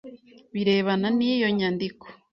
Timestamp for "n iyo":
1.17-1.47